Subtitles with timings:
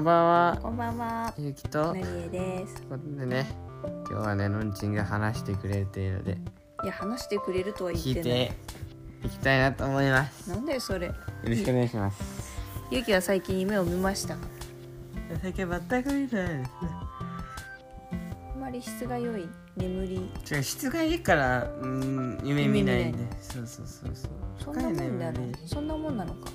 [0.00, 1.34] んばんはこんばんは。
[1.38, 2.82] ゆうきとといなりえです。
[2.86, 3.46] うことでね
[4.08, 6.38] 今日はねのんちんが話してくれているので
[6.82, 8.48] いや、話してくれるとは言聞いってない。
[8.48, 11.12] ていきたいなと思いますよなんだよ、それ？
[11.44, 12.58] ろしくお願いします
[12.90, 14.40] ゆうきは最近夢を見ましたか？
[15.42, 16.68] 最近全く見てないですね
[18.54, 19.46] あまり質が良い
[19.76, 20.30] 眠り。
[20.50, 24.30] 違う質がいいからうん夢見ないんでそうそうそうそう
[24.64, 26.50] そんなもんだ深いよ眠りそんなもんなのか。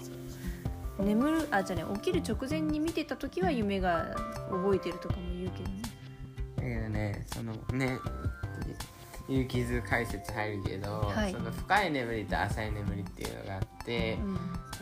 [1.00, 4.16] 眠る、あ、じゃあね、起きる直前に見てた時は夢が
[4.50, 5.82] 覚えてるとかも言うけどね。
[6.56, 8.00] だけどねそのね
[9.28, 11.32] 有機図解説入るけど、はい。
[11.32, 14.38] その深い眠りと浅い眠りっていうのがあって、うん。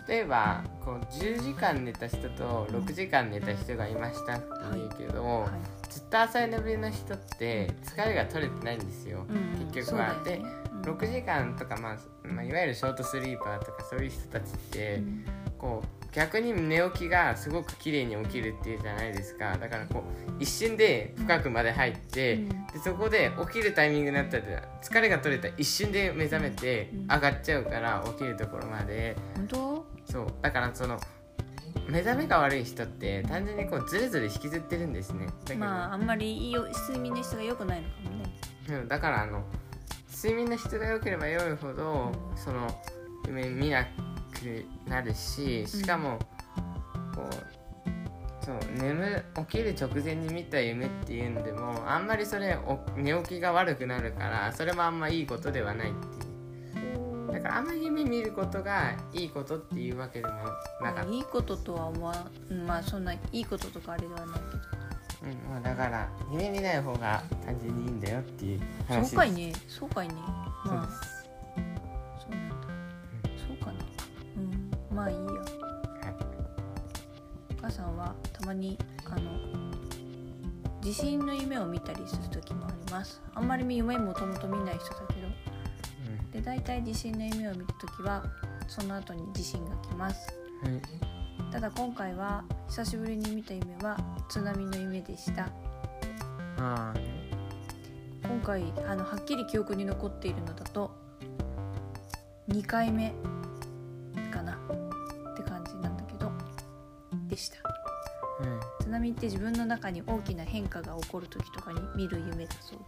[0.08, 5.50] 例えばこう10時間寝た人と6時間寝た人がいましたって言うけど、はい。
[5.90, 9.68] ずっと浅い眠りの人って疲れが取れてないんですよ、うん。
[9.72, 10.42] 結局は、で
[10.84, 10.98] そうん。
[10.98, 15.26] 6時間とか、まあ、まあいわゆるショートスリーパーとかそういう人たちって、うん。
[15.58, 19.58] こう逆に寝起きがすごく綺麗に起きるっていうじゃないですか。
[19.58, 22.50] だからこう一瞬で深くまで入って、うん。
[22.50, 24.44] でそこで起きるタイミングになったら
[24.82, 27.02] 疲れが取れたら一瞬で目覚めてうん。
[27.04, 29.16] 上がっちゃうから起きるところまで。
[29.36, 29.86] 本当？
[30.06, 30.28] そう。
[30.42, 31.00] だからその
[31.90, 35.28] 目覚めが悪い人って単純にこうずるずる引きずってるんですね。
[35.58, 38.36] まあ、あんまりいいよ睡眠の質が良くないのかもね。
[38.70, 38.88] うん。
[38.88, 39.44] だからあの
[40.16, 42.68] 睡眠の質が良ければ良いほど、その
[43.28, 43.86] 夢見な
[44.44, 46.20] くなるししかも、
[47.16, 47.24] こ
[48.42, 57.32] うそう眠起きる直前に見た夢っていうのでもあんまりそれお寝起きが悪くなるからそれもあんまいいことではないっていう。
[57.32, 60.34] だからあんまり夢見ることがいいことっていうわけでも
[60.82, 64.28] なかった、いいこととは思わうんまあそんないいこととかあれではない
[65.24, 69.02] うんまあ、だから夢見ない方が単純にいいんだよっていうけ話。
[69.02, 69.54] ですどそうかいね。
[69.70, 70.16] そうかいね。
[70.66, 71.13] まあ
[78.44, 79.22] たまにあの
[80.82, 83.22] 地震の夢を見たりする時もあります。
[83.34, 85.28] あんまり夢もともと見ない人だけど。
[86.34, 88.26] で大体地震の夢を見た時は
[88.68, 90.28] その後に地震が来ます。
[90.66, 90.82] うんはい。
[91.54, 93.98] ただ今回は久しぶりに見た夢は
[94.28, 95.48] 津波の夢でした。
[96.58, 96.94] 今
[98.44, 100.92] 回あのはっきり記憶に残っているのだと
[102.50, 103.14] 2回目
[108.84, 112.80] 津波って自分の中に大きな変化が起こる時とかに見る夢だそう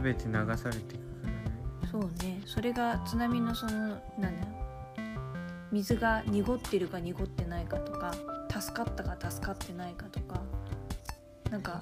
[0.00, 1.52] 全て流されていくからね。
[1.82, 2.42] でそうね。
[2.46, 4.46] それが津波のそのなんだ
[5.70, 8.14] 水が濁ってるか濁ってないかとか
[8.50, 10.40] 助かったか助かってないかとか
[11.50, 11.78] なんか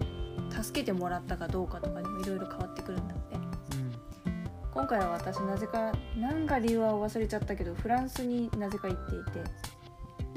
[0.50, 3.36] 助けてもらったかどうかとかにもいろいろ変わってくるんだって。
[4.74, 9.42] 今回は私なぜか何か理由は忘れちゃったけどフランスになぜか行っていて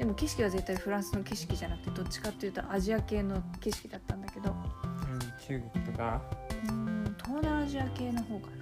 [0.00, 4.50] でも景色は絶対フランスの景色じゃなくてどっちかっていうとアジア系の景色だったんだけど。
[4.50, 6.22] うん、うん、中国とか？
[6.64, 8.54] うーん東南アジア系の方かな。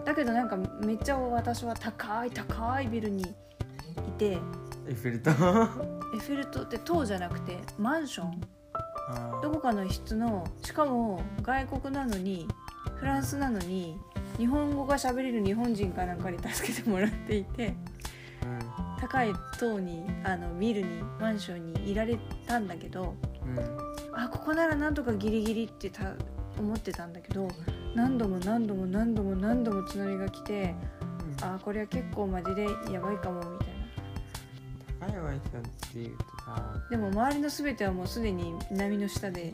[0.00, 0.56] あだけどなんか
[0.86, 3.26] めっちゃ私は高い高いビルにい
[4.16, 4.36] て。
[4.36, 4.40] ー
[4.86, 8.40] エッフェル塔 エッフェル塔って塔じゃなくてマンション。
[9.08, 12.46] あどこかの室のしかも外国なのに
[13.00, 13.98] フランスなのに
[14.38, 17.74] 日本語が喋れる日本人かなんかに助けてもらっていて
[19.02, 23.64] 高い塔にあのビルにマンションにいられたんだけどうんうん
[24.14, 26.14] あここならなんとかギリギリってた
[26.56, 27.48] 思ってたんだけど
[27.96, 30.76] 何度も何度も何度も何度も津波が来て
[31.42, 33.72] あこれは結構マジでやばいかもみたいな。
[35.00, 39.52] 高いっていうとさでも周りの全てはもうすでに波の下で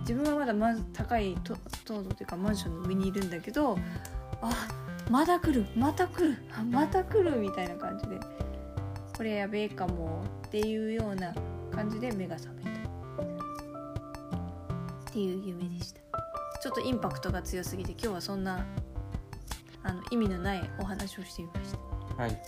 [0.00, 1.56] 自分はまだまず高いと
[1.86, 3.78] 塔というかマンションの上にいるんだけど
[4.42, 4.68] あ
[5.08, 8.20] まだ来るまた来るあまた来るみたいな感じで
[9.20, 11.34] これやべえかもっていうような
[11.70, 12.72] 感じで目が覚めたっ
[15.12, 16.00] ていう夢でした。
[16.62, 18.64] ちょっとインパクトが強すぎて今日はそんな
[19.82, 21.78] あの意味のないお話をしてみました。
[22.22, 22.30] はい。
[22.30, 22.40] はい。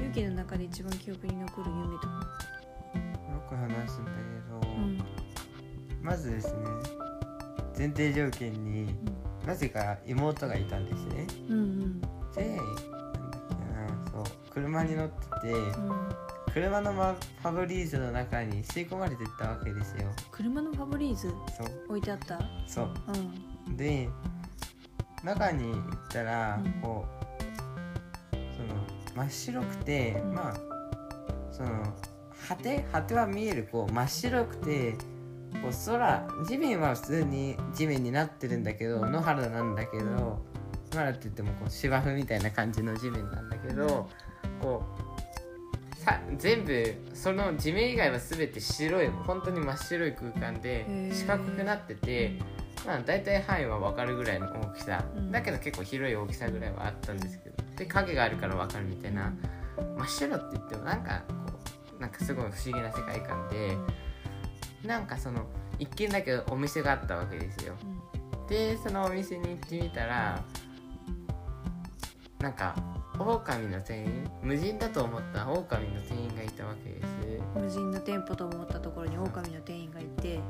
[0.00, 2.00] 勇気の中で一番記憶に残る夢と。
[2.02, 5.02] かよく話すんだけど、うん。
[6.02, 6.60] まずですね
[7.74, 8.94] 前提条件に
[9.46, 11.26] なぜか妹がいたんですね。
[11.48, 12.00] うんうん。
[12.34, 12.60] で
[14.60, 16.08] 車に乗っててうん。
[16.52, 20.10] 車のマファブリーズの中に吸い込まれてったわけですよ。
[20.30, 21.28] 車のファブリーズ？
[21.56, 21.66] そう。
[21.88, 22.38] 置いてあった？
[22.66, 22.90] そう。
[23.66, 23.76] うん。
[23.76, 24.08] で
[25.22, 26.72] 中に行ったらうん。
[26.80, 27.04] こ
[28.32, 28.80] うその
[29.14, 30.34] 真っ白くて、うん。
[30.34, 30.54] まあ
[31.52, 31.68] その
[32.48, 34.92] 果て果ては見えるこう真っ白くて
[35.62, 40.40] こう空地面は普通に地面になってるんだけど野原なんだけど野
[40.94, 44.08] 原って言ってもこう芝生みたいな感じの地面なんだけど
[44.60, 44.82] こ
[45.92, 52.38] うさ全部その地面以外は全て白い本当に真っ白い空間で四角くなってて、
[52.86, 55.30] まあ、大体範囲は分かるぐらいの大きさ、うん。
[55.32, 59.32] だけど結構広い大きさぐらいはあったんですけどで影があるから分かるみたいな、
[59.96, 61.34] 真っ白って言ってもなんかこ
[61.98, 63.76] うなんかすごい不思議な世界観で
[64.84, 65.46] なんかその
[65.78, 67.74] 一軒だけお店があったわけですよ。
[68.48, 70.42] でそのお店に行ってみたら
[72.40, 72.74] なんか
[73.18, 74.30] 狼の店員？
[74.42, 75.50] 無人だと思った？
[75.50, 77.06] 狼の店員がいたわけです。
[77.54, 80.40] 無人の店舗と思ったところに狼の店員がいて。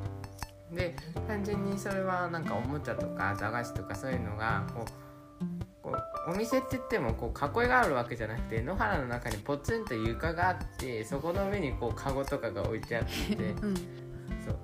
[0.72, 0.94] で
[1.26, 5.96] 単純にそれはなんかおもちゃとか駄菓子とかそういうのがこうこ
[6.28, 13.34] うお店って言ってもこう囲いがあるわけじゃなくて野原の中にポツンと床があってそこの上にこうカゴとかが置いてあって。
[13.64, 13.74] うん。
[13.74, 14.56] そう。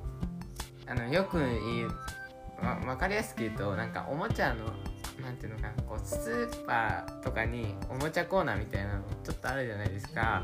[0.87, 1.89] あのよく言う
[2.62, 4.67] わ分かりやすく言うとなんかおもちゃの
[5.25, 10.43] なんていうのかなこうスーパーとかにおもちゃコーナーみたいなのちょっとあるじゃないですか。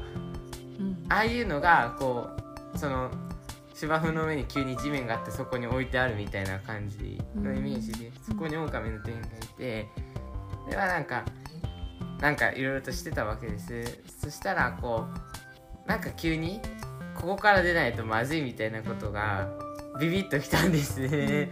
[0.79, 1.05] うん。
[1.09, 2.29] ああいうのがこ
[2.75, 3.11] うその
[3.75, 9.87] 芝生の上に急に地面があってそこに置いてあるみたいな感じのイメージで、そこに狼の店員がいて
[10.69, 11.25] ではなんか
[12.21, 14.01] なんかいろいろとしてたわけです。
[14.23, 15.07] そしたらこ
[15.87, 16.61] うなんか急に
[17.15, 19.49] ここから出ないとまずいみたいなことが
[19.99, 21.51] ビビッときたんですね、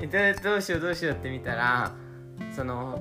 [0.00, 1.92] でどうしようどうしようって見たら
[2.54, 3.00] その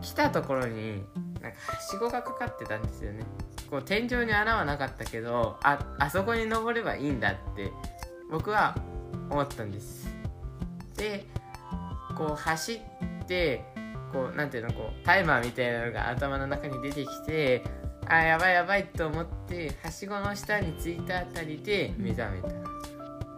[0.00, 1.04] 来たところに
[1.40, 3.24] なんかはしごがかかってたんですよね。
[3.70, 7.72] こう天井に穴はなかったけどああそこに登ればいいんだって
[8.30, 8.76] 僕は
[9.30, 10.08] 思ったんです。
[10.96, 11.26] で
[12.16, 13.64] こう走って
[14.12, 17.64] こうなんていうのこうタイマーみたいなのが頭の中に出てきて
[18.06, 22.52] あやばいやばいと思ってはしごの下に着いたあたりで目覚めた、は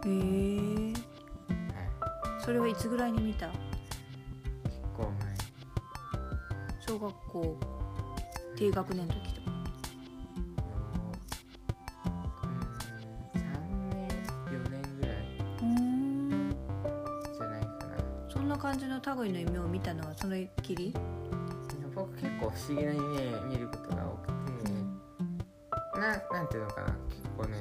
[0.05, 0.93] い、へえ
[2.43, 3.49] それはいつぐらいに見た？
[6.79, 7.59] 小学校
[8.55, 9.51] 低学年の時とか。
[12.43, 13.41] うん3
[13.89, 14.07] 年
[14.47, 15.15] 4年ぐらい。
[15.61, 16.55] うん。
[17.33, 17.97] じゃないかな。
[18.29, 20.93] そんな感じの類の夢を見たのはそれっきり、
[21.93, 23.03] 僕結構不思議な夢
[23.49, 24.27] 見ることが多く
[24.63, 24.71] て、
[25.99, 27.57] ななんていうのかな結構ね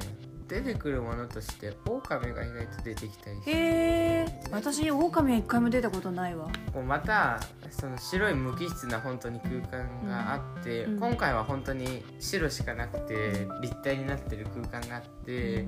[0.48, 6.48] 出てくるものとして狼が意外と出てきたりしてへえ私狼は一回も出たことないわ。
[6.72, 10.98] こうまたその白い無機質な本当に空間があって、うん。
[11.00, 15.66] 今回は本当に白しかなくて立体になってる空間があって、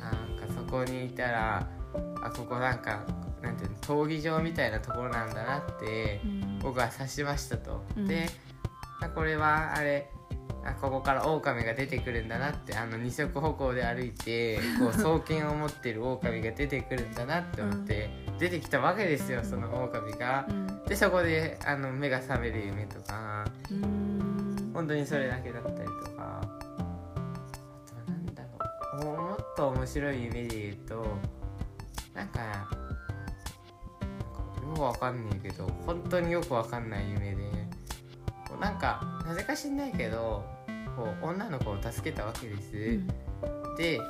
[0.00, 1.68] なんかそこにいたら
[2.22, 3.04] あここなんか
[3.42, 6.58] なんていうの闘技場みたいなところなんだなってうん。
[6.60, 7.84] 僕は察しましたと。
[7.96, 8.08] うん。
[8.08, 8.28] で
[9.00, 10.08] あこれはあれ
[10.64, 20.46] あここから狼が出てくるんだなってあの二足歩行で歩いてこう 双剣を持ってる狼が出てくるんだなって思って、出てきたわけですよその狼が。
[20.48, 20.84] うん。
[20.84, 23.44] でそこであの目が覚める夢とか。
[23.70, 24.70] うん。
[24.72, 25.84] 本当にそれだけだったりと
[26.16, 26.40] か。
[26.40, 26.76] あと
[27.96, 29.04] はなんだろう。
[29.04, 31.06] もっと面白い夢で言うと
[32.14, 32.72] なんかなんか
[34.70, 37.52] よくわかんないけど本当によくわかんない夢で。
[38.60, 40.44] なんかなぜか知んないけど
[40.96, 42.72] こう女の子を助けたわけです、
[43.76, 44.00] で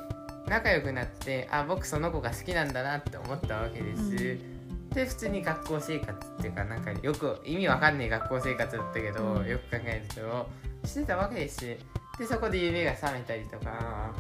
[0.46, 4.88] 仲良くなってあ僕その子が好きなんだなって思ったわけです、うん。
[4.90, 9.46] で普通に学校生活っていうかなんかよく意味わかんない学校生活だったけど、うん。
[9.46, 10.49] よく考えると
[10.87, 11.61] してたわけです。
[11.61, 11.79] で
[12.27, 14.12] そこで夢が覚めたりとか。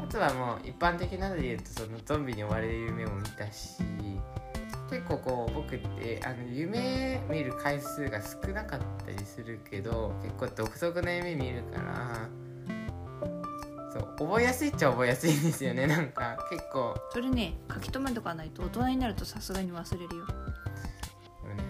[0.00, 3.82] あとはもう一般的なので言うとそのゾンビに追われる夢も見たし
[4.90, 12.28] 結構こう僕ってあの夢見る回数が少なかったりするけど結構独特な夢見るから
[13.92, 15.86] そう覚えやすいっちゃ覚えやすいんですよね。
[15.88, 16.94] なんか結構。
[17.10, 20.26] それね書き留めとかないと大人になるとさすがに忘れるよ。
[20.26, 21.62] でもね。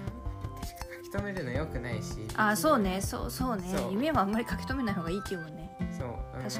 [0.61, 3.01] 確か書き留めるのよくないしあそうね。
[3.01, 3.65] そうそうね。
[3.91, 5.41] 夢はあんまり書き留めない方がいいっていう。
[5.43, 5.57] もん。
[5.57, 6.51] ねそう確かに。
[6.51, 6.59] そ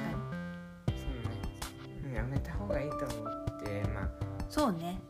[2.07, 2.15] うね。
[2.15, 4.09] やめた方がいいと思ってまあ。
[4.49, 5.01] そうね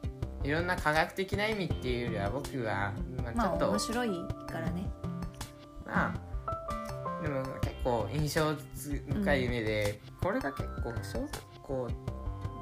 [0.45, 2.92] いろんな科学的な意味っていうよりは僕は、
[3.23, 4.09] まあ、ちまあょっと、面白い
[4.50, 4.90] からね。
[5.87, 11.88] まあでも結構印象深い夢で、これが結構小学校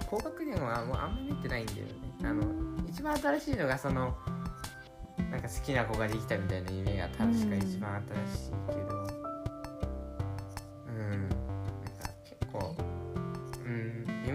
[0.08, 1.92] 高学年はもうあんま見てないんだよね。
[2.24, 2.42] あの
[2.88, 4.16] 一番新しいのがその
[5.30, 9.25] なんか好きな子ができたみたいな夢が確か一番新しいけど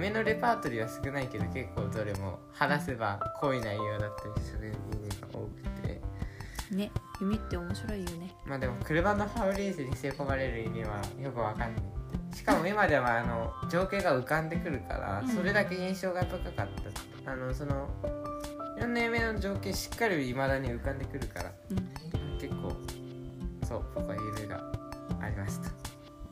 [0.01, 6.01] 夢のレパートリーは少ないけど結構どれも話せば濃い内容だったりする夢が多くて。
[6.75, 6.89] ね
[7.19, 8.33] 夢って面白いよね。
[8.47, 11.83] まあでも車のファブレースに吸い込まれる意味はよくわかんない。
[12.35, 15.27] しかも今ではあの情景が浮かんでくるからうん。
[15.27, 16.53] それだけ印象が高かっ
[17.23, 17.31] た。
[17.31, 17.87] あのその
[18.77, 22.39] いろんな夢の情景しっかり未だに浮かんでくるからうん。
[22.39, 22.73] 結構
[23.67, 24.63] そう僕は夢が
[25.21, 25.69] ありますと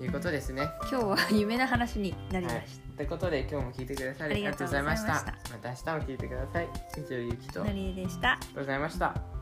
[0.04, 0.70] いうことですね。
[0.90, 2.68] 今日は夢の話になりまはい。
[2.68, 5.14] し、ということで今日も聞いてくださりありがとうございました。
[5.14, 5.22] ま
[5.62, 5.70] た。
[5.70, 6.70] 明日も聞いてください。
[6.98, 7.54] 以上ゆきと。
[7.64, 7.70] た。
[7.70, 8.30] ありえでした。
[8.30, 9.39] がとうございました